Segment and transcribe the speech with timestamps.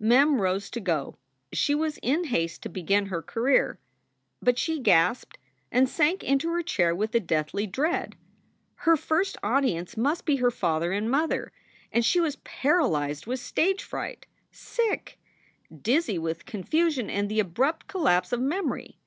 [0.00, 1.18] Mem rose to go.
[1.52, 3.78] She was in haste to begin her career.
[4.40, 5.36] But she gasped
[5.70, 8.16] and sank into her chair with a deathly dread.
[8.74, 11.52] Her first audience must be her father and mother,
[11.92, 15.18] and she was paralyzed with stage fright, sick,
[15.82, 18.98] dizzy with confusion and the abrupt collapse of memory.